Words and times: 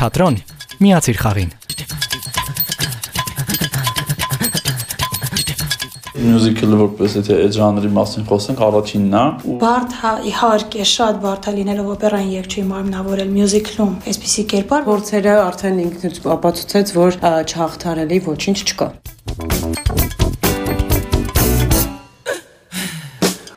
Թատրոն 0.00 0.36
միացիր 0.80 1.18
խաղին։ 1.20 1.50
Մյուզիկլը 6.20 6.78
որպես 6.80 7.16
եթե 7.18 7.36
այդ 7.36 7.58
ժանրի 7.58 7.90
մասին 7.98 8.24
խոսենք, 8.30 8.62
առաջինն 8.64 9.18
է 9.20 9.24
ու 9.52 9.56
բարդ 9.60 9.98
հա 10.00 10.12
իհարկե 10.30 10.86
շատ 10.92 11.20
բարդ 11.26 11.50
է 11.52 11.54
լինելով 11.58 11.90
օպերային 11.96 12.32
երգչի 12.36 12.64
մարմնավորել 12.70 13.34
մյուզիկլում 13.34 13.92
այսպիսի 14.14 14.46
կերպար 14.54 14.88
փորձերը 14.88 15.36
արդեն 15.42 15.84
ինքնից 15.84 16.22
ապացուցեց 16.38 16.94
որ 16.96 17.20
չհաղթարելի 17.44 18.24
ոչինչ 18.30 18.58
չկա 18.70 20.19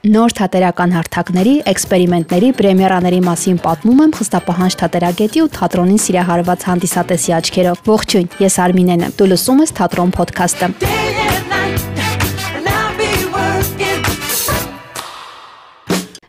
Նոր 0.04 0.34
թատերական 0.36 0.92
հարթակների, 0.98 1.52
էքսպերիմենտների, 1.72 2.48
պրեմիերաների 2.58 3.20
մասին 3.24 3.60
պատմում 3.64 4.02
եմ 4.04 4.12
խստապահանջ 4.18 4.76
թատերագետի 4.82 5.44
ու 5.46 5.52
թատրոնին 5.56 6.02
սիրահարված 6.04 6.66
հանդիսատեսի 6.68 7.36
աչքերով։ 7.38 7.80
Ողջույն, 7.88 8.28
ես 8.44 8.60
Արմինեն 8.66 9.06
եմ։ 9.08 9.16
Դու 9.16 9.30
լսում 9.32 9.64
ես 9.64 9.74
Թատրոն 9.80 10.12
ոդքասթը։ 10.20 10.72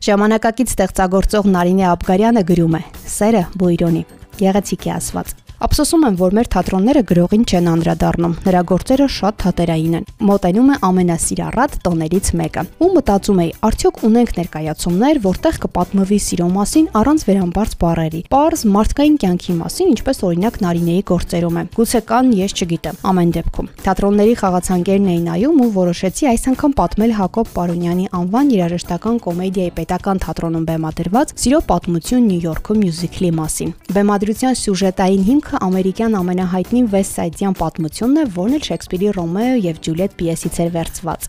Ժամանակակից 0.07 0.77
ստեղծագործող 0.79 1.51
Նարինե 1.59 1.91
Աբգարյանը 1.99 2.47
գրում 2.55 2.79
է. 2.79 2.83
Սերը 3.11 3.49
բույրոնի։ 3.59 4.05
Գեղեցիկ 4.39 4.87
է 4.87 4.95
ասված։ 5.03 5.44
Ափսոսում 5.65 6.03
եմ, 6.05 6.17
որ 6.21 6.35
մեր 6.37 6.49
թատրոնները 6.53 7.03
գրողին 7.09 7.45
չեն 7.49 7.69
անդրադառնում։ 7.73 8.33
Նրա 8.45 8.61
գործերը 8.69 9.05
շատ 9.15 9.37
թատերային 9.41 9.95
են։ 9.97 10.03
Մոտենում 10.29 10.73
է 10.75 10.77
ամենասիրառատ 10.89 11.77
տոներից 11.87 12.29
մեկը։ 12.41 12.65
Ու 12.85 12.89
մտածում 12.99 13.41
էի, 13.45 13.53
արդյոք 13.69 14.03
ունենք 14.09 14.33
ներկայացումներ, 14.39 15.21
որտեղ 15.25 15.59
կպատմվի 15.65 16.19
սիրո 16.25 16.49
մասին 16.53 16.91
առանց 17.01 17.25
վերամբարձ 17.31 17.77
բառերի։ 17.81 18.21
Պարզ 18.35 18.65
մարդկային 18.75 19.17
կյանքի 19.25 19.57
մասին, 19.65 19.95
ինչպես 19.95 20.21
օրինակ 20.29 20.61
Նարինեի 20.65 21.03
գործերում 21.15 21.57
է։ 21.57 21.65
Գուցե 21.81 22.01
կան, 22.13 22.29
ես 22.45 22.55
չգիտեմ։ 22.61 23.01
Ամեն 23.15 23.35
դեպքում 23.39 23.73
թատրոնների 23.85 24.35
խաղացանկերն 24.41 25.09
էին 25.15 25.27
նայում 25.29 25.59
ու 25.65 25.71
որոշեցի 25.75 26.29
այս 26.35 26.45
անգամ 26.55 26.73
պատմել 26.79 27.13
Հակոբ 27.15 27.51
Պարոնյանի 27.55 28.07
անվան 28.19 28.53
երաժշտական 28.55 29.19
կոմեդիայի 29.25 29.73
պետական 29.79 30.23
թատրոնում 30.25 30.65
բեմադրված 30.71 31.35
Սիրո 31.45 31.61
պատմություն 31.69 32.25
Նյու 32.25 32.45
Յորքում 32.45 32.81
մյուզիկլի 32.85 33.31
մասին։ 33.39 33.75
Բեմադրության 33.95 34.59
սյուժետային 34.65 35.27
հիմքը 35.29 35.54
Մեկը 35.55 35.67
ամերիկյան 35.69 36.15
ամենահայտնի 36.19 36.81
Side-յան 37.07 37.55
պատմությունն 37.55 38.19
է, 38.19 38.23
որն 38.35 38.55
էլ 38.57 38.63
Շեքսպիրի 38.67 39.11
Ռոմեո 39.15 39.59
եւ 39.63 39.77
Ջուլիետ 39.87 40.17
պիեսից 40.19 40.57
էր 40.65 40.71
վերցված։ 40.75 41.29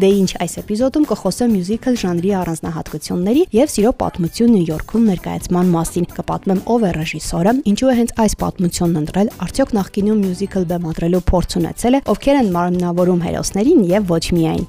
Դե 0.00 0.10
ինչ 0.20 0.30
այս 0.44 0.56
էպիզոդում 0.60 1.06
կխոսեմ 1.08 1.54
մյուզիկլ 1.56 1.96
ժանրի 2.02 2.34
առանձնահատկությունների 2.40 3.42
եւ 3.56 3.72
սիրո 3.72 3.92
պատմություն 4.02 4.52
Նյու 4.56 4.68
Յորքում 4.68 5.08
ներկայացման 5.08 5.72
մասին։ 5.72 6.08
Կպատմեմ 6.20 6.60
ով 6.68 6.84
է 6.84 6.92
ռեժիսորը, 7.00 7.56
ինչու 7.72 7.88
է 7.88 7.96
հենց 8.00 8.14
այս 8.20 8.36
պատմությունն 8.44 9.00
ընտրել, 9.00 9.32
արդյոք 9.48 9.74
նախկինում 9.80 10.22
մյուզիկլ 10.28 10.68
բեմադրելու 10.74 11.24
փորձ 11.32 11.50
ունեցել 11.64 11.96
է, 11.96 12.04
ովքեր 12.12 12.40
են 12.44 12.52
մարմնավորում 12.60 13.24
հերոսներին 13.24 13.80
եւ 13.96 14.14
ոչ 14.16 14.24
միայն։ 14.36 14.64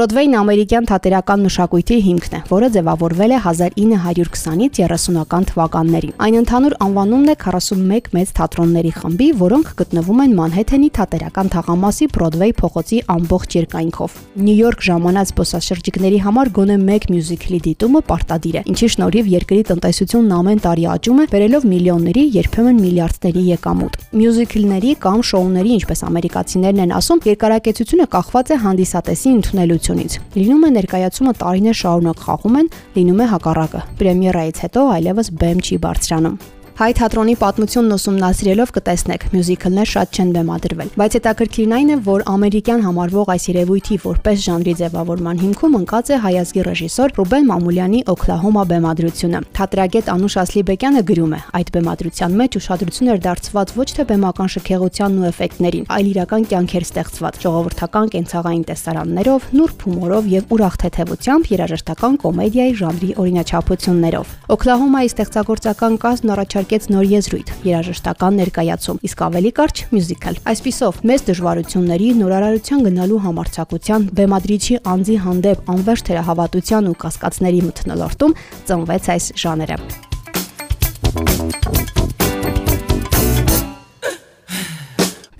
Բրոդվեյն 0.00 0.34
ամերիկյան 0.38 0.86
թատերական 0.88 1.42
մշակույթի 1.44 1.96
հիմքն 2.00 2.34
է, 2.36 2.38
որը 2.48 2.68
ձևավորվել 2.72 3.32
է 3.36 3.40
1920-ից 3.44 4.78
30-ական 4.80 5.46
թվականներին։ 5.50 6.14
Այն 6.24 6.38
ընդհանուր 6.40 6.76
անվանումն 6.86 7.28
է 7.28 7.34
41 7.42 8.08
մեծ 8.16 8.32
թատրոնների 8.38 8.92
խմբի, 8.96 9.28
որոնք 9.42 9.72
գտնվում 9.80 10.22
են 10.24 10.32
Մանհեթենի 10.40 10.88
թատերական 10.96 11.52
թաղամասի 11.52 12.08
Բրոդվեյ 12.16 12.54
փողոցի 12.60 13.00
ամբողջ 13.12 13.56
երկայնքով։ 13.60 14.16
Նյու 14.40 14.56
Յորք 14.60 14.80
ժամանած 14.88 15.34
զբոսաշրջիկների 15.36 16.22
համար 16.24 16.52
գոնե 16.56 16.78
1 16.80 17.06
մյուզիկլի 17.12 17.60
դիտումը 17.68 18.02
պարտադիր 18.08 18.56
է, 18.56 18.64
ինչի 18.72 18.90
շնորհիվ 18.96 19.30
երկրի 19.36 19.62
տնտեսությունն 19.68 20.34
ամեն 20.40 20.64
տարի 20.64 20.88
աճում 20.96 21.20
է, 21.20 21.28
բերելով 21.34 21.68
միլիոնների, 21.74 22.24
երբեմն 22.40 22.80
միլիարդների 22.88 23.44
եկամուտ։ 23.50 24.00
Մյուզիկլների 24.20 24.96
կամ 25.04 25.20
շոուների, 25.30 25.70
ինչպես 25.80 26.04
ամերիկացիներն 26.08 26.84
են 26.86 26.94
ասում, 27.00 27.22
երկարակեցությունը 27.30 28.08
կախված 28.16 28.50
է 28.50 28.60
հանդիսատեսի 28.64 29.34
ընդունելու 29.40 29.80
ընկերությունից։ 29.90 30.16
Լինում 30.38 30.64
է 30.66 30.70
ներկայացումը 30.76 31.32
տարիներ 31.40 31.76
շարունակ 31.80 32.22
խաղում 32.26 32.58
են, 32.60 32.70
լինում 32.96 33.20
է 33.20 33.26
հակառակը։ 33.34 33.80
Պրեմիերայից 34.00 34.62
հետո 34.64 34.86
այլևս 34.94 35.32
բեմ 35.40 35.58
չի 35.66 35.76
բարձրանում։ 35.84 36.36
Հայ 36.80 36.94
թատրոնի 36.96 37.34
պատմությունն 37.36 37.92
ուսումնասիրելով 37.92 38.70
կտեսնեք, 38.72 39.24
մյուզիկլներ 39.34 39.88
շատ 39.90 40.14
չեն 40.16 40.28
բեմադրվել, 40.32 40.92
բայց 40.96 41.16
հետաքրքիրն 41.18 41.72
այն 41.76 41.90
է, 41.92 41.96
որ 42.06 42.22
ամերիկյան 42.32 42.84
համարվող 42.86 43.32
այս 43.34 43.44
երևույթի 43.50 43.98
որպես 44.04 44.38
ժանրի 44.46 44.72
ձևավորման 44.80 45.42
հիմքում 45.44 45.76
ընկած 45.76 46.12
է 46.16 46.20
հայազգի 46.24 46.64
ռեժիսոր 46.70 47.12
Ռուբեն 47.20 47.44
Մամուլյանի 47.50 48.00
Օքլահոմա 48.14 48.64
բեմադրությունը։ 48.72 49.42
Թատրագետ 49.60 50.08
Անուշ 50.08 50.34
Ասլիբեկյանը 50.40 51.02
գրում 51.10 51.36
է. 51.36 51.40
այդ 51.60 51.68
բեմադրության 51.76 52.32
մեջ 52.40 52.52
ուշադրություն 52.64 53.12
էր 53.12 53.20
դարձված 53.28 53.68
ոչ 53.76 53.88
թե 54.00 54.02
բեմական 54.08 54.48
շքեղությանն 54.56 55.20
ու 55.20 55.28
էֆեկտներին, 55.36 55.84
այլ 56.00 56.06
իրական 56.16 56.42
կյանքեր 56.48 56.84
ստեղծված, 56.88 57.34
ժողովրդական 57.44 58.06
կենցաղային 58.16 58.64
տեսարաններով, 58.72 59.40
նուրբ 59.60 59.78
հումորով 59.84 60.24
եւ 60.40 60.44
ուրախ 60.56 60.74
թեթևությամբ 60.80 61.44
երաժշտական 61.50 62.14
կոմեդիայի 62.24 62.72
ժանրի 62.80 63.10
օրինաչափություններով։ 63.20 64.26
Օքլահոմայի 64.54 65.10
ստեղծագործական 65.10 66.00
կազմն 66.00 66.34
առաջարկ 66.38 66.69
ձեռնարկեց 66.70 66.84
նոր 66.94 67.06
եզրույթ՝ 67.10 67.48
երաժշտական 67.66 68.36
ներկայացում, 68.38 68.98
իսկ 69.02 69.18
ավելի 69.26 69.50
կարճ՝ 69.58 69.76
մյուզիկալ։ 69.90 70.36
Այսպիսով, 70.50 71.00
մեծ 71.10 71.20
դժվարությունների, 71.30 72.08
նորարարության 72.20 72.84
գնալու 72.86 73.18
համարցակության, 73.26 74.06
բեմադրիչի 74.14 74.78
անձի 74.94 75.16
հանդեպ 75.26 75.58
անվերջ 75.74 76.06
թերահավատության 76.06 76.90
ու 76.94 76.96
կասկածների 77.02 77.60
մթնոլորտում 77.66 78.36
ծնվեց 78.70 79.04
այս 79.18 79.24
ժանրը։ 79.42 79.76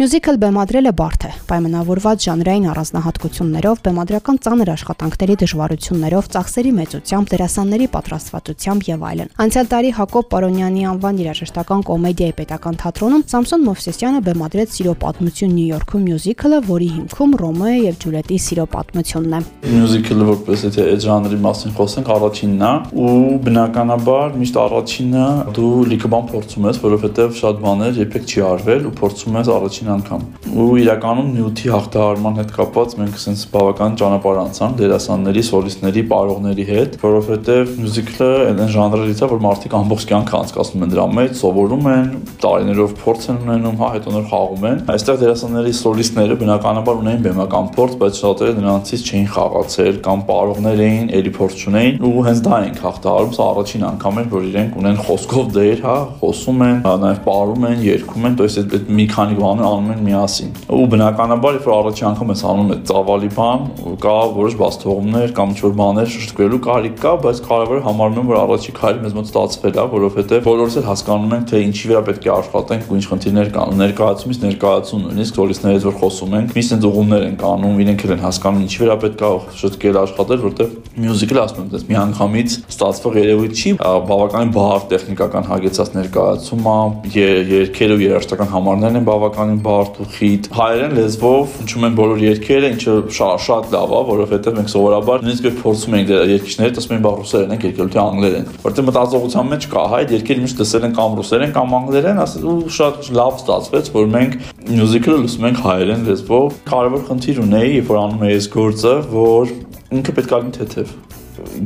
Մյուզիկլ 0.00 0.38
բեմադրելը 0.40 0.90
բարդ 0.96 1.24
է, 1.28 1.30
պայմանավորված 1.44 2.22
ժանրային 2.24 2.66
առանձնահատկություններով, 2.72 3.80
բեմադրական 3.84 4.38
ծանր 4.46 4.70
աշխատանքների 4.72 5.34
դժվարություններով, 5.42 6.28
ծախսերի 6.32 6.70
մեծությամբ, 6.78 7.28
դերասանների 7.34 7.88
պատրաստվածությամբ 7.92 8.86
եւ 8.88 9.04
այլն։ 9.10 9.28
Անցյալ 9.44 9.68
տարի 9.76 9.90
Հակոբ 10.00 10.30
Պարոնյանի 10.32 10.86
անվան 10.88 11.20
երաժշտական 11.20 11.84
կոմեդիայի 11.90 12.34
պետական 12.40 12.80
թատրոնում 12.80 13.24
Սամսոն 13.28 13.66
Մովսեսյանը 13.68 14.22
բեմադրեց 14.24 14.72
Սիրո 14.80 14.94
պատմություն 15.04 15.52
Նյու 15.60 15.68
Յորքում 15.68 16.08
մյուզիկլը, 16.08 16.62
որի 16.70 16.88
հիմքում 16.96 17.36
Ռոմեո 17.44 17.76
եւ 17.90 18.00
Ջուլիետի 18.00 18.40
սիրո 18.40 18.66
պատմությունն 18.72 19.36
է։ 19.36 19.42
Մյուզիկլը 19.68 20.30
որպես 20.30 20.64
եթե 20.70 20.88
այդ 20.96 21.04
ժանրի 21.04 21.40
մասին 21.44 21.76
խոսենք, 21.76 22.10
առաջինն 22.16 22.64
է 22.64 22.72
ու 23.04 23.12
բնականաբար 23.44 24.36
միշտ 24.40 24.60
առաջինը 24.64 25.26
դու 25.60 25.72
լիքը 25.90 26.10
բան 26.14 26.28
փորձում 26.30 26.68
ես, 26.70 26.80
որովհետեւ 26.88 27.38
շատ 27.40 27.60
բաներ 27.60 28.00
երբեք 28.00 28.30
չի 28.30 28.44
արվել 28.50 28.88
ու 28.90 28.94
փորձում 29.00 29.38
ես 29.40 29.50
առաջին 29.60 29.89
անգամ։ 29.95 30.25
Ու 30.55 30.67
իրականում 30.81 31.29
նյութի 31.35 31.71
հաղթահարման 31.75 32.37
հետ 32.39 32.51
կապված 32.55 32.95
մենք 32.99 33.15
ասենց 33.19 33.41
բավական 33.55 33.95
ճանապարհ 34.01 34.39
անցանք 34.45 34.77
դերասանների, 34.81 35.43
սոլիստների, 35.49 36.03
պարողների 36.11 36.65
հետ, 36.69 36.97
որովհետև 37.01 37.73
մյուզիկլը 37.79 38.29
այն 38.45 38.71
ժանրերից 38.75 39.23
է, 39.25 39.29
որ 39.35 39.41
մարդիկ 39.45 39.75
ամբողջ 39.79 40.05
կյանքը 40.11 40.37
անցկացնում 40.39 40.85
են 40.85 40.93
դրա 40.95 41.05
մեջ, 41.15 41.33
սովորում 41.41 41.89
են, 41.95 42.09
տարիներով 42.45 42.95
փորձ 43.01 43.27
են 43.31 43.39
ունենում, 43.45 43.77
հա, 43.81 43.89
հետո 43.95 44.13
նոր 44.15 44.25
խաղում 44.31 44.65
են։ 44.69 44.79
Այստեղ 44.95 45.19
դերասանների 45.25 45.73
սոլիստները 45.79 46.37
բնականաբար 46.45 47.01
ունեին 47.05 47.25
բեմական 47.25 47.69
փորձ, 47.75 47.97
բայց 48.05 48.19
շատերը 48.21 48.55
նրանցից 48.65 49.05
չէին 49.05 49.29
խաղացել 49.35 49.99
կամ 50.05 50.23
պարողներ 50.29 50.83
էին, 50.85 51.07
ելի 51.15 51.33
փորձ 51.35 51.63
չունեին 51.65 52.05
ու 52.05 52.25
հենց 52.25 52.41
դա 52.45 52.59
ենք 52.65 52.79
հաղթահարում, 52.85 53.33
սա 53.35 53.47
առաջին 53.55 53.85
անգամ 53.89 54.19
էր, 54.21 54.27
որ 54.35 54.47
իրենք 54.49 54.77
ունեն 54.81 54.99
խոսքով 55.05 55.51
դեր, 55.55 55.83
հա, 55.85 55.97
խոսում 56.21 56.63
են, 56.65 56.77
նաև 57.05 57.21
պարում 57.25 57.65
են, 57.69 57.83
երգում 57.85 58.27
են, 58.29 58.35
то 58.35 58.45
есть 58.45 58.61
այդ 58.61 58.89
մի 58.95 59.05
քանի 59.15 59.37
բան 59.39 59.63
անում 59.80 59.92
են 59.94 60.02
միասին։ 60.04 60.50
Ու 60.76 60.86
բնականաբար, 60.92 61.56
երբ 61.56 61.66
որ 61.70 61.74
առաջի 61.80 62.04
անգամ 62.10 62.30
ես 62.30 62.42
անում 62.50 62.70
այդ 62.74 62.82
ծավալի 62.90 63.30
բան, 63.36 63.62
կա 64.04 64.14
որոշ 64.36 64.56
բացթողումներ 64.60 65.32
կամ 65.36 65.52
ինչ-որ 65.54 65.74
բաներ 65.80 66.10
շրջկվելու 66.14 66.60
կարիք 66.66 66.96
կա, 67.00 67.12
բայց 67.24 67.40
կարևորը 67.48 67.82
համարում 67.86 68.20
եմ, 68.20 68.30
որ 68.30 68.38
առաջի 68.40 68.74
քայլը 68.80 69.00
մեզ 69.04 69.16
մոտ 69.16 69.30
ստացվել 69.30 69.74
է, 69.80 69.84
որովհետև 69.94 70.44
բոլորս 70.50 70.76
էլ 70.80 70.86
հասկանում 70.90 71.34
ենք, 71.40 71.46
թե 71.50 71.62
ինչի 71.70 71.90
վրա 71.90 72.02
պետք 72.10 72.28
է 72.28 72.32
աշխատենք 72.36 72.90
ու 72.90 72.98
ինչ 73.00 73.04
խնդիրներ 73.10 73.50
կան։ 73.56 73.80
Ներկայացումից 73.80 74.40
ներկայացում 74.44 75.04
նույնիսկ 75.10 75.40
սոլիստներից 75.40 75.86
որ 75.90 75.96
խոսում 76.00 76.36
ենք, 76.40 76.54
մի 76.60 76.64
sense 76.70 76.88
ուղումներ 76.90 77.26
են 77.30 77.36
կանում, 77.40 77.80
իրենք 77.80 78.04
էլ 78.04 78.14
են 78.14 78.24
հասկանում 78.24 78.64
ինչի 78.66 78.80
վրա 78.80 78.96
պետք 79.00 79.24
է 79.24 79.32
շրջկել 79.60 79.98
աշխատել, 80.00 80.40
որտեղ 80.50 80.68
մյուզիկը 81.00 81.40
ասում 81.40 81.60
եմ, 81.60 81.68
դες 81.70 81.84
մի 81.90 81.98
անգամից 82.00 82.56
ստացվող 82.70 83.18
երևույթ 83.20 83.60
չի, 83.60 83.72
բավականին 84.10 84.52
բարդ 84.56 84.88
տեխնիկական 84.90 85.48
հագեցած 85.50 85.92
ներկայացում 85.96 86.68
է, 86.70 86.78
երգերը 87.14 87.96
ու 87.96 88.04
երաժշտական 88.04 88.50
համարներն 88.50 89.00
են 89.00 89.06
բավականին 89.06 89.60
բարդ 89.70 89.98
ու 90.02 90.06
խիտ։ 90.16 90.48
Հայերեն 90.56 90.94
լեզվով 90.98 91.52
հնչում 91.60 91.86
են 91.86 91.96
բոլոր 92.00 92.22
երգերը, 92.24 92.70
ինչը 92.74 92.94
շատ 93.16 93.42
շատ 93.46 93.68
լավ 93.74 93.92
է, 93.94 94.00
որովհետև 94.10 94.56
մենք 94.58 94.70
սովորաբար 94.74 95.24
նույնիսկ 95.26 95.48
փորձում 95.60 95.96
ենք 96.00 96.12
երգիչները, 96.30 96.74
ասում 96.80 96.94
են 96.96 97.04
բա 97.06 97.12
ռուսերեն 97.20 97.54
են 97.54 97.64
եկել, 97.70 97.90
թե 97.94 98.00
անգլերեն։ 98.00 98.48
Որտեղ 98.64 98.86
մտածողության 98.90 99.50
մեջ 99.50 99.68
կա 99.70 99.84
հայ 99.94 100.02
երգերը 100.10 100.44
միշտ 100.44 100.62
լսել 100.64 100.86
են 100.90 100.96
կամ 100.98 101.16
ռուսերեն 101.20 101.54
կամ 101.56 101.76
անգլերեն, 101.80 102.22
ասել 102.24 102.48
ու 102.50 102.56
շատ 102.80 103.10
լավ 103.20 103.38
ստացվեց, 103.40 103.92
որ 103.94 104.10
մենք 104.16 104.38
մյուզիկլը 104.70 105.18
լսում 105.20 105.48
ենք 105.50 105.62
հայերեն 105.66 106.08
լեզվով։ 106.10 106.58
Կարևոր 106.70 107.06
խնդիր 107.10 107.44
ունեի, 107.46 107.70
երբ 107.80 107.94
որ 107.94 108.00
անում 108.00 108.26
էի 108.26 108.36
այս 108.40 108.50
գործը, 108.56 108.96
որ 109.14 109.54
ինքը 110.00 110.18
պետք 110.20 110.34
է 110.36 110.40
լինի 110.40 110.58
թեթև 110.60 111.09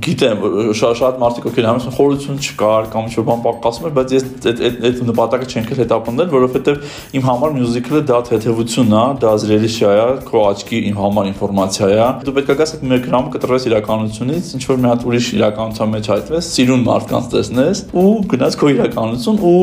գիտեմ 0.05 0.45
շատ 0.79 0.99
շատ 1.01 1.19
մարդիկ 1.23 1.47
ովքեր 1.51 1.67
համես 1.69 1.87
խորություն 1.97 2.39
չկար 2.45 2.89
կամ 2.95 3.09
ինչ-որ 3.09 3.27
բան 3.29 3.43
պակասում 3.45 3.87
էր, 3.89 3.95
բայց 3.99 4.15
ես 4.15 4.25
այդ 4.35 4.63
այդ 4.69 4.79
այդ 4.89 5.03
նպատակը 5.11 5.49
չենք 5.55 5.73
հետապնդել, 5.81 6.31
որովհետև 6.35 6.95
իմ 7.19 7.27
համար 7.29 7.55
մյուզիկլը 7.59 8.03
դա 8.11 8.21
թեթևությունն 8.31 8.97
է, 8.99 9.05
դա 9.25 9.35
զրելիще 9.45 9.93
է, 9.95 10.07
քո 10.29 10.45
աչքի 10.51 10.81
իմ 10.91 11.01
համար 11.05 11.31
ինֆորմացիա 11.33 11.91
է։ 11.95 12.09
Դու 12.25 12.37
պետք 12.39 12.55
է 12.55 12.59
գաս 12.61 12.75
այդ 12.75 12.87
1 12.95 13.05
գրամ 13.09 13.29
կտրես 13.35 13.69
իրականությունից, 13.71 14.53
ինչ 14.59 14.65
որ 14.71 14.81
մի 14.85 14.91
հատ 14.93 15.07
ուրիշ 15.11 15.29
իրականության 15.41 15.93
մեջ 15.95 16.11
հայտնվես, 16.15 16.53
սիրուն 16.55 16.87
մարդկանց 16.91 17.29
տեսնես 17.35 17.85
ու 18.05 18.09
գնաս 18.35 18.59
քո 18.61 18.73
իրականություն 18.75 19.45
ու 19.51 19.59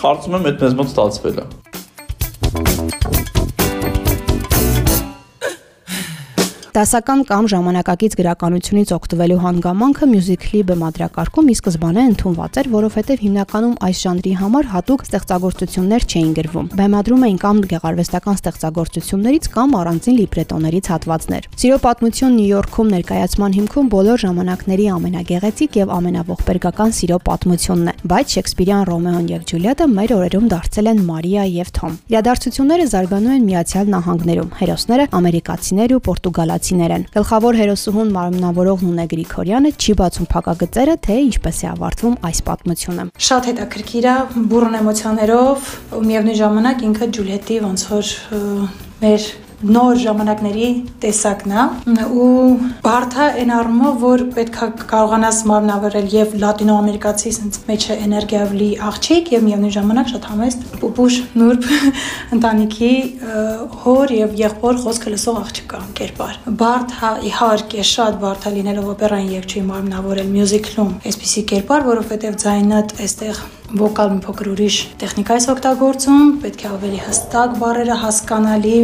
կարծում 0.00 0.40
եմ 0.40 0.50
այդ 0.52 0.66
մեզ 0.66 0.76
մոտ 0.80 0.92
ստացվել 0.94 1.40
է։ 1.42 1.65
Դասական 6.76 7.22
կամ 7.24 7.46
ժամանակակից 7.48 8.14
գրականությունից 8.18 8.90
օգտվելու 8.92 9.36
հանգամանքը 9.40 10.06
մյուզիկլի 10.10 10.58
բեմադրակարգում 10.68 11.46
ի 11.48 11.54
սկզբանե 11.56 12.02
ընդունված 12.10 12.58
էր, 12.60 12.66
որովհետև 12.74 13.22
հիմնականում 13.24 13.78
այս 13.86 14.02
ժանրի 14.04 14.32
համար 14.36 14.68
հատուկ 14.74 15.04
ստեղծագործություններ 15.06 16.04
չէին 16.04 16.34
գրվում։ 16.36 16.68
Բեմադրում 16.76 17.24
էին 17.24 17.38
կամ 17.46 17.62
գեղարվեստական 17.72 18.36
ստեղծագործություններից 18.36 19.48
կամ 19.56 19.72
առանձին 19.80 20.18
լիբրետոներից 20.20 20.90
հատվածներ։ 20.92 21.48
Սիրո 21.56 21.78
պատմություն 21.86 22.36
Նյու 22.36 22.50
Յորքում 22.52 22.92
ներկայացման 22.92 23.56
հիմքում 23.56 23.88
բոլոր 23.96 24.20
ժամանակների 24.26 24.86
ամենագեղեցիկ 25.00 25.80
եւ 25.80 25.96
ամենաողբերգական 25.96 26.94
սիրո 27.00 27.18
պատմությունն 27.24 27.88
է, 27.88 27.96
բայց 28.12 28.36
Շեքսպիրյան 28.36 28.86
Ռոմեոն 28.92 29.26
եւ 29.32 29.48
Ջուլիետը 29.48 29.88
մեր 29.96 30.16
օրերում 30.20 30.52
դարձել 30.52 30.92
են 30.92 31.02
Մարիա 31.08 31.48
եւ 31.56 31.72
Թոմ։ 31.80 31.96
Իրադարձությունները 32.12 32.86
զարգանում 32.92 33.36
են 33.36 33.46
Միացյալ 33.46 33.92
Նահանգներում։ 33.96 34.54
Հերոսները 34.60 35.08
ամերիկացիներ 35.16 35.96
ու 35.96 36.02
պորտուգալացի 36.06 36.65
գեղեցիներ 36.66 36.92
են։ 36.96 37.04
Գլխավոր 37.14 37.58
հերոսուհուն 37.60 38.10
մարմնավորողն 38.16 38.90
ունե 38.90 39.04
Գրիգորյանը 39.12 39.70
չի 39.76 39.94
բացում 40.00 40.28
փակագծերը, 40.32 40.96
թե 41.06 41.16
ինչպես 41.26 41.58
է 41.62 41.68
ավարտվում 41.70 42.16
այս 42.26 42.40
պատմությունը։ 42.46 43.06
Շատ 43.26 43.48
հետաքրքիր 43.50 44.06
է, 44.06 44.16
բուրըն 44.50 44.78
էմոցիաներով, 44.80 45.70
միևնույն 46.10 46.40
ժամանակ 46.42 46.86
ինքը 46.90 47.10
Ջուլիետի 47.16 47.58
ոնց 47.66 47.86
որ 47.92 48.14
մեր 49.06 49.28
նոր 49.64 50.00
ժամանակների 50.02 50.66
տեսակն 51.00 51.52
է 51.56 51.62
ու 52.12 52.32
բարթա 52.84 53.28
այն 53.40 53.52
առումով 53.56 53.94
որ 54.02 54.24
պետքա 54.36 54.68
կարողանաս 54.90 55.38
մարմնավորել 55.48 56.08
եւ 56.12 56.34
լատինոամերիկացի 56.42 57.32
sense 57.36 57.62
մեջը 57.70 57.96
էներգիայով 58.04 58.52
լի 58.60 58.68
աղջիկ 58.90 59.32
եւ 59.32 59.46
միևնույն 59.46 59.74
ժամանակ 59.78 60.12
շատ 60.12 60.28
համեստ 60.32 60.66
պուպուշ 60.82 61.18
նուրբ 61.40 61.68
ընտանիքի 62.36 62.92
հոր 63.86 64.14
եւ 64.16 64.38
եղբոր 64.44 64.80
խոսքը 64.84 65.14
լսող 65.16 65.40
աղջկա 65.46 65.82
կերպար 66.00 66.40
բարթա 66.62 67.12
իհարկե 67.32 67.86
շատ 67.96 68.20
բարթա 68.26 68.56
լինելով 68.60 68.90
օպերային 68.92 69.34
երգչի 69.40 69.66
մարմնավորել 69.72 70.32
մյուզիկլում 70.36 70.96
այսպիսի 71.12 71.46
կերպար 71.54 71.86
որովհետեւ 71.92 72.40
ձայնը 72.44 72.82
այստեղ 73.06 73.46
վոկալ 73.74 74.10
մի 74.14 74.20
փոքր 74.22 74.48
ուրիշ 74.52 74.76
տեխնիկայից 75.00 75.46
օգտագործում, 75.52 76.28
պետք 76.44 76.60
է 76.62 76.68
ավելի 76.70 77.00
հստակ 77.06 77.56
բառերը 77.62 77.96
հասկանալի 78.02 78.76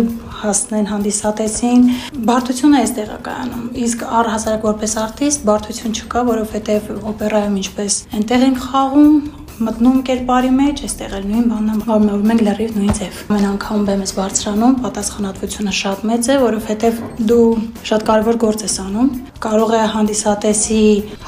հասնեն 0.43 0.88
հանդիսատեսին։ 0.90 1.84
Բարդությունը 2.29 2.81
այստեղ 2.82 3.12
է 3.12 3.19
կայանում։ 3.29 3.69
Իսկ 3.87 4.02
առհասարակ 4.23 4.67
որպես 4.73 4.96
արտիստ 5.02 5.46
բարդություն 5.52 5.94
չկա, 6.02 6.25
որովհետև 6.32 6.90
օպերայում 7.12 7.56
ինչպես 7.62 7.99
այնտեղ 8.19 8.44
ենք 8.49 8.61
խաղում, 8.67 9.14
մտնում 9.62 9.99
կերպարի 10.08 10.50
մեջ, 10.56 10.81
այստեղ 10.88 11.12
էլ 11.19 11.26
նույն 11.31 11.49
բանն 11.52 11.73
է, 11.73 11.76
որ 11.87 12.23
մենք 12.31 12.43
լրիվ 12.46 12.76
նույն 12.78 12.94
ձև։ 12.99 13.19
Ամեն 13.28 13.46
անգամ 13.52 13.85
բեմ 13.88 14.02
ես 14.02 14.14
բարձրանում, 14.19 14.76
պատասխանատվությունը 14.82 15.75
շատ 15.78 16.06
մեծ 16.11 16.31
է, 16.32 16.38
որովհետև 16.43 17.02
դու 17.31 17.46
շատ 17.90 18.06
կարևոր 18.08 18.40
գործ 18.46 18.64
ես 18.67 18.78
անում։ 18.87 19.12
Կարող 19.46 19.76
է 19.76 19.85
հանդիսատեսի 19.93 20.81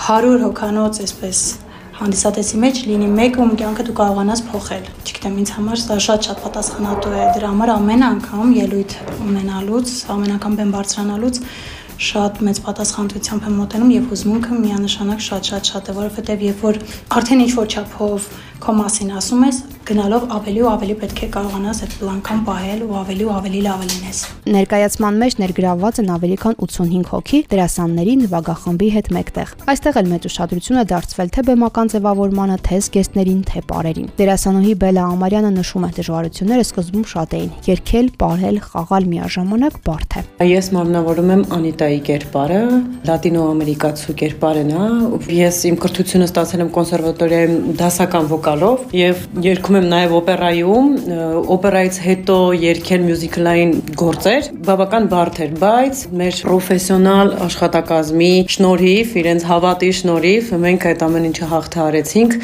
100 0.08 0.40
հոգանոց 0.44 1.04
այսպես 1.04 1.44
հանդիսատեսի 1.94 2.58
մեջ 2.64 2.80
լինի 2.88 3.08
մեկը, 3.14 3.40
ում 3.44 3.52
կյանքը 3.60 3.84
դու 3.86 3.94
կարողանաս 4.00 4.40
փոխել։ 4.48 4.88
Չգիտեմ, 5.04 5.36
ինձ 5.44 5.52
համար 5.54 5.80
սա 5.84 5.98
շատ-շատ 6.06 6.42
պատասխանատու 6.44 7.12
է։ 7.14 7.26
Դրա 7.36 7.50
համար 7.54 7.72
ամեն 7.74 8.04
անգամ 8.08 8.54
ելույթ 8.58 8.96
ունենալուց, 9.28 9.92
ամեն 10.14 10.34
անգամ 10.34 10.58
բեմ 10.58 10.74
բարձրանալուց 10.74 11.40
շատ 12.04 12.40
մեծ 12.42 12.58
պատասխանատվությամբ 12.64 13.44
եմ 13.46 13.58
մոտենում 13.60 13.90
եւ 13.94 14.06
հուզմունքը 14.10 14.56
միանշանակ 14.64 15.20
շատ-շատ-շատ 15.24 15.90
է, 15.90 15.94
որովհետեւ 15.94 16.40
երբ 16.44 16.64
որ 16.64 16.78
արդեն 17.14 17.44
ինչ 17.44 17.52
որ 17.54 17.68
չափով 17.70 18.26
քո 18.64 18.74
մասին 18.80 19.12
ասում 19.14 19.44
ես, 19.46 19.60
գնալով 19.84 20.22
ավելի 20.32 20.60
ու 20.64 20.68
ավելի 20.70 20.94
պետք 21.00 21.18
է 21.24 21.26
կարողանաս 21.34 21.80
այդ 21.84 21.94
պլանքան 22.00 22.38
պահել 22.46 22.82
ու 22.84 22.94
ավելի 23.00 23.24
ու 23.24 23.32
ավելի 23.34 23.58
լավը 23.64 23.88
լինես։ 23.90 24.20
Ներկայացման 24.54 25.18
մեջ 25.20 25.34
ներգրավված 25.42 25.98
են 26.00 26.08
ավելի 26.14 26.38
քան 26.44 26.56
85 26.64 27.10
հոգի 27.12 27.40
դերասանների 27.52 28.14
նվագախմբի 28.24 28.88
հետ 28.94 29.10
մեկտեղ։ 29.16 29.52
Այստեղ 29.74 29.98
էլ 30.00 30.08
մեծ 30.14 30.28
ուշադրություն 30.30 30.80
է 30.80 30.84
դարձվել 30.94 31.32
թե 31.34 31.44
բեմական 31.48 31.92
ձևավորմանը, 31.94 32.56
թե 32.64 32.78
զգեստներին, 32.84 33.42
թե 33.44 33.62
պարերին։ 33.68 34.08
Դերասանուհի 34.24 34.74
Բելա 34.84 35.04
Ամարյանը 35.14 35.50
նշում 35.58 35.84
է 35.84 35.90
դժվարությունները 36.00 36.64
սկզբում 36.64 37.04
շատ 37.12 37.34
էին։ 37.34 37.50
Երկել, 37.68 38.08
պարել, 38.24 38.56
խաղալ 38.64 39.08
միաժամանակ 39.12 39.78
բարդ 39.84 40.14
է։ 40.14 40.48
Ես 40.54 40.70
մարմնավորում 40.74 41.32
եմ 41.34 41.42
Անիտայի 41.54 42.00
կերպարը, 42.08 42.60
լատինոամերիկացու 43.08 44.16
կերպարն 44.24 44.72
է։ 44.74 44.88
Ես 45.34 45.60
իմ 45.70 45.78
կրթությունը 45.84 46.28
ստացել 46.30 46.64
եմ 46.64 46.70
կոնսերվատորիայում 46.74 47.56
դասական 47.80 48.28
վոկալով 48.34 48.94
եւ 48.94 49.24
երգում 49.44 49.73
երգում 49.74 49.82
եմ 49.82 49.90
նաև 49.90 50.12
օպերայում, 50.14 50.90
օպերայից 51.50 51.96
հետո 52.04 52.36
երգել 52.62 53.02
մյուզիկլային 53.08 53.72
գործեր, 53.98 54.48
բավական 54.68 55.06
բարդ 55.10 55.40
էր, 55.44 55.54
բայց 55.58 56.02
մեր 56.20 56.38
պրոֆեսիոնալ 56.46 57.32
աշխատակազմի 57.44 58.30
շնորհիվ, 58.54 59.14
իրենց 59.24 59.46
հավատի 59.50 59.90
շնորհիվ 59.98 60.52
մենք 60.64 60.86
այդ 60.90 61.02
ամեն 61.04 61.26
ինչը 61.30 61.48
հաղթահարեցինք, 61.54 62.36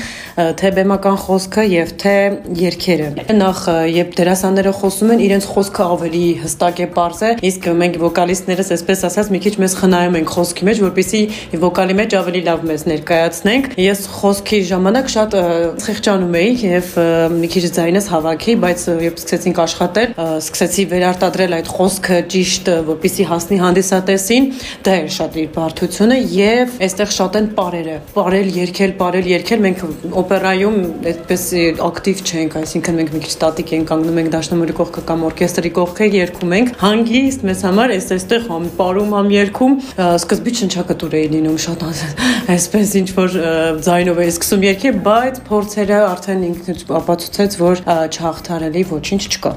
թե 0.59 0.73
բեմական 0.81 1.19
խոսքը 1.21 1.65
եւ 1.71 1.94
թե 2.03 2.17
երգերը։ 2.61 3.09
Նախ 3.41 3.62
երբ 3.94 4.12
դերասանները 4.19 4.75
խոսում 4.81 5.15
են, 5.15 5.25
իրենց 5.31 5.49
խոսքը 5.55 5.88
ավելի 5.94 6.25
հստակ 6.41 6.81
է, 6.81 6.88
པարզ 6.91 7.21
է, 7.21 7.32
իսկ 7.50 7.71
մենք 7.81 8.00
վոկալիստներս, 8.00 8.73
այսպես 8.75 9.05
ասած, 9.11 9.31
մի 9.31 9.43
քիչ 9.44 9.55
մեզ 9.61 9.77
խնայում 9.81 10.19
ենք 10.21 10.35
խոսքի 10.35 10.69
մեջ, 10.71 10.82
որպեսզի 10.88 11.23
վոկալի 11.61 11.99
մեջ 12.00 12.17
ավելի 12.21 12.43
լավ 12.50 12.65
մեզ 12.71 12.87
ներկայացնենք։ 12.91 13.71
Ես 13.81 14.05
խոսքի 14.19 14.61
ժամանակ 14.71 15.11
շատ 15.15 15.37
խեղճանում 15.85 16.38
էի 16.41 16.55
եւ 16.71 16.94
մի 17.34 17.49
քիչ 17.55 17.62
ձայնս 17.76 18.06
հավաքի, 18.11 18.55
բայց 18.64 18.84
երբ 19.05 19.20
սկսեցինք 19.20 19.61
աշխատել, 19.64 20.14
սկսեցի 20.40 20.84
վերարտադրել 20.90 21.56
այդ 21.58 21.70
խոսքը 21.70 22.19
ճիշտ, 22.34 22.70
որպեսի 22.90 23.26
հասնի 23.31 23.58
հանդիսատեսին, 23.61 24.49
դա 24.87 24.94
էր 25.00 25.11
շատ 25.17 25.38
իր 25.40 25.49
բարդությունը 25.56 26.19
եւ 26.37 26.75
այստեղ 26.86 27.12
շատ 27.17 27.39
են 27.41 27.48
parերը։ 27.60 27.96
Parել, 28.15 28.50
երգել, 28.60 28.94
parել, 29.00 29.31
երգել, 29.31 29.65
մենք 29.67 29.84
օպերայում 30.20 30.79
այդպես 31.10 31.44
ակտիվ 31.91 32.22
չենք, 32.31 32.56
այսինքն 32.60 32.98
մենք 33.00 33.15
մի 33.15 33.22
քիչ 33.24 33.32
ստատիկ 33.34 33.74
ենք 33.81 33.91
կանգնում 33.91 34.20
ենք 34.20 34.32
դաշնամուրի 34.34 34.77
կողքը 34.81 35.05
կամ 35.10 35.24
օրկեստրի 35.31 35.72
կողքը 35.81 36.08
երգում 36.20 36.55
ենք։ 36.60 36.72
Հանգիստ 36.81 37.46
մեզ 37.50 37.65
համար 37.70 37.94
էս 37.96 38.08
այստեղ 38.17 38.46
համ 38.50 38.69
parում, 38.81 39.15
համ 39.17 39.31
երգում, 39.34 39.77
սկզբից 40.20 40.60
շնչակտուր 40.60 41.17
էի 41.20 41.31
լինում 41.34 41.58
շատ 41.65 41.84
այսպես 42.55 42.93
ինչ 43.00 43.08
որ 43.17 43.36
ձայնով 43.84 44.20
էի 44.20 44.31
սկսում 44.31 44.65
երգել, 44.67 44.98
բայց 45.06 45.41
փորձերը 45.46 45.98
արդեն 46.10 46.43
ինքն 46.50 46.81
ապացուցեց, 47.10 47.55
որ 47.58 47.81
չհաղթարելի 48.06 48.84
ոչինչ 48.93 49.22
չկա։ 49.34 49.55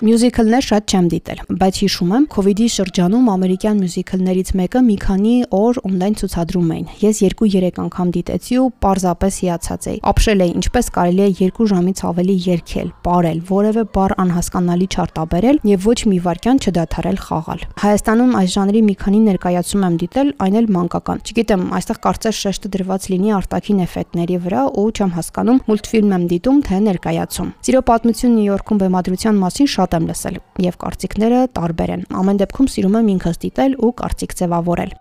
Մյուզիկլներ 0.00 0.64
շատ 0.64 0.92
չեմ 0.94 1.08
դիտել, 1.12 1.40
բայց 1.60 1.78
հիշում 1.82 2.12
եմ, 2.16 2.24
իդի 2.50 2.66
շրջանում 2.72 3.26
ամերիկյան 3.30 3.80
մյուզիկլներից 3.84 4.50
մեկը 4.56 4.80
մի 4.86 4.94
քանի 5.02 5.32
օր 5.52 5.80
on-line 5.84 6.16
ցուցադրում 6.20 6.70
էին։ 6.72 6.86
Ես 7.02 7.20
2-3 7.20 7.80
անգամ 7.84 8.12
դիտեցի 8.16 8.56
ու 8.60 8.68
պարզապես 8.80 9.38
հիացած 9.44 9.88
էի։ 9.90 9.98
Ապշել 10.10 10.40
էի, 10.40 10.54
ինչպես 10.60 10.88
կարելի 10.96 11.22
է 11.26 11.50
2 11.50 11.66
ժամից 11.72 12.00
ավելի 12.10 12.36
երգել, 12.46 12.88
ապարել, 13.00 13.42
որևէ 13.50 13.84
բառ 14.00 14.14
անհասկանալի 14.24 14.88
չարտաբերել 14.88 15.60
եւ 15.68 15.84
ոչ 15.90 15.98
մի 16.08 16.18
վարքյան 16.24 16.62
չդադարել 16.64 17.20
խաղալ։ 17.20 17.60
Հայաստանում 17.84 18.32
այս 18.40 18.50
ժանրի 18.56 18.82
մի 18.88 18.94
քանի 19.04 19.20
ներկայացում 19.28 19.84
եմ 19.90 20.00
դիտել, 20.00 20.32
այն 20.40 20.58
էլ 20.60 20.70
մանկական։ 20.80 21.22
Չգիտեմ, 21.28 21.62
այստեղ 21.76 22.00
կարծես 22.08 22.40
շեշտը 22.40 22.72
դրված 22.80 23.08
լինի 23.10 23.34
արտաքին 23.40 23.84
էֆեկտների 23.84 24.40
վրա 24.48 24.62
ու 24.80 24.88
չեմ 24.96 25.14
հասկանում 25.20 25.60
մուլտֆիլմ 25.68 26.14
եմ 26.16 26.24
դիտում 26.30 26.60
թե 26.70 26.80
ներկայացում։ 26.88 27.52
Սիրո 27.60 27.82
պատմություն 27.90 28.34
Նյու 28.40 28.48
Յորքում 28.50 28.80
բեմադրության 28.80 29.40
մասին 29.40 29.70
շատ 29.70 29.89
շատ 29.90 29.98
եմ 29.98 30.04
լսել 30.06 30.36
եւ 30.62 30.76
կարծիքները 30.80 31.38
տարբեր 31.56 31.90
են։ 31.90 32.02
Ամեն 32.14 32.38
դեպքում 32.40 32.66
սիրում 32.70 32.96
եմ 33.00 33.08
ինքս 33.10 33.38
դիտել 33.42 33.72
ու 33.82 33.90
կարծիք 34.00 34.32
ձևավորել։ 34.38 34.92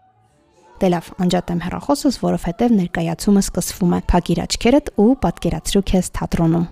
Դե 0.80 0.88
լավ, 0.90 1.06
անջատեմ 1.26 1.60
հեռախոսս, 1.66 2.16
որովհետև 2.24 2.74
ներկայացումը 2.80 3.42
սկսվում 3.46 3.94
է։ 3.94 4.02
Փակիր 4.10 4.40
աչքերդ 4.46 4.92
ու 5.04 5.12
պատկերացրու 5.26 5.84
քեզ 5.92 6.10
թատրոնում։ 6.18 6.66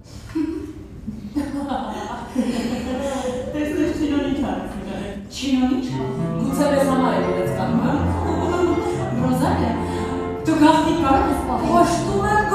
Տեսնես 3.53 4.01
չինոն 4.01 4.25
ինչ 4.31 4.41
արեցին։ 4.47 5.21
Չինոն 5.37 5.71
ինչ։ 5.77 5.87
Գուցե 6.41 6.67
ես 6.73 6.87
համար 6.87 7.15
կամ 7.57 7.71
հա։ 7.85 7.93
Ռոզալիա։ 9.21 9.71
Դու 10.47 10.57
գախտի 10.63 10.93
կարող 11.03 11.27
ես 11.27 11.41
պահել։ 11.51 11.73
Ոչտում 11.77 12.29
եմ 12.31 12.46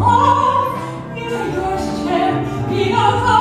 Ach, 0.00 1.14
mir 1.14 1.30
Joschke, 1.54 2.42
mir 2.68 3.33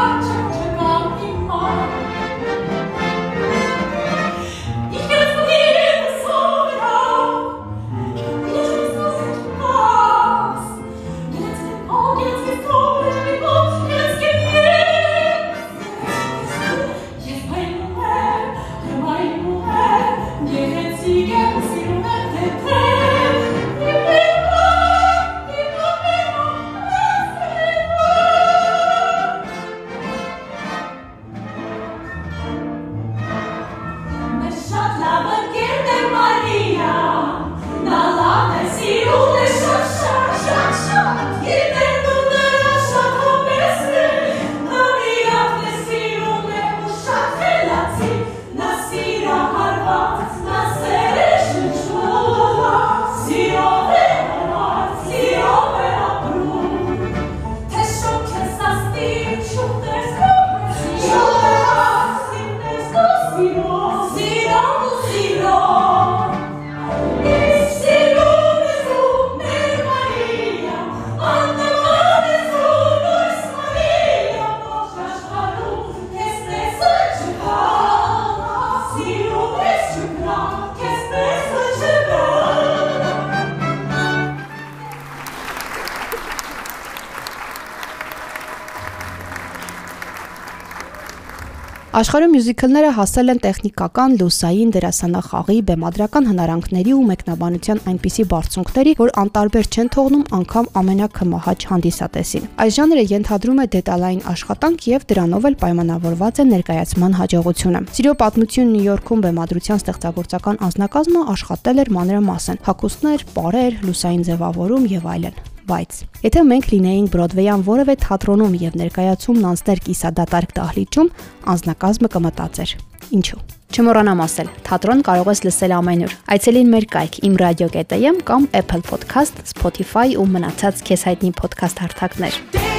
Աշխարհում 91.93 92.31
մյուզիքլները 92.33 92.91
հասել 92.97 93.31
են 93.33 93.39
տեխնիկական, 93.43 94.13
լուսային, 94.17 94.69
դերասանախաղի, 94.73 95.57
բեմադրական 95.67 96.29
հնարանքների 96.29 96.95
ու 96.97 97.03
մեկնաբանության 97.09 97.81
այնպիսի 97.91 98.25
բարձունքների, 98.31 98.95
որ 99.03 99.11
անտարբեր 99.23 99.69
չեն 99.69 99.91
թողնում 99.93 100.23
անգամ 100.39 100.71
ամենակմահաճ 100.81 101.67
հանդիսատեսին։ 101.69 102.49
Այս 102.65 102.73
ժանրը 102.79 103.05
ենթադրում 103.13 103.61
է 103.61 103.67
դետալային 103.77 104.25
աշխատանք 104.33 104.89
եւ 104.89 105.07
դրանով 105.13 105.47
էլ 105.53 105.59
պայմանավորված 105.61 106.41
է 106.41 106.49
ներկայացման 106.49 107.17
հաջողությունը։ 107.21 107.85
Սիրո 107.93 108.17
պատմություն 108.25 108.73
Նյու 108.73 108.89
Յորքում 108.89 109.25
բեմադրության 109.29 109.85
ստեղծագործական 109.85 110.61
անձնակազմը 110.65 111.25
աշխատել 111.37 111.85
էր 111.85 111.95
մանրամասն՝ 112.01 112.61
հակոստներ, 112.73 113.29
պարեր, 113.37 113.81
լուսային 113.85 114.29
ձևավորում 114.33 114.93
եւ 114.97 115.11
այլն 115.13 115.52
բայց 115.69 115.99
եթե 116.23 116.43
մենք 116.49 116.69
լինեինք 116.73 117.11
Բրոդվեյան 117.13 117.65
որևէ 117.67 117.95
թատրոնում 118.03 118.55
եւ 118.63 118.77
ներկայացումն 118.83 119.47
անցներ 119.53 119.81
կիսադատարկ 119.87 120.55
դահլիճում, 120.59 121.11
անձնակազմը 121.53 122.11
կմտածեր. 122.13 122.75
Ինչու։ 123.13 123.41
Չմոռանամ 123.73 124.19
ասել, 124.21 124.49
թատրոն 124.67 124.99
կարող 125.07 125.31
ես 125.33 125.41
լսել 125.47 125.73
ամենուր։ 125.79 126.13
Այցելին 126.35 126.69
մեր 126.75 126.85
կայք 126.93 127.17
imradio.am 127.29 128.19
կամ 128.27 128.45
Apple 128.61 128.85
Podcast, 128.85 129.41
Spotify 129.49 130.13
ու 130.13 130.29
մնացած 130.35 130.85
քեզ 130.91 131.07
հայտնի 131.09 131.33
podcast 131.41 131.81
հարթակներ։ 131.81 132.72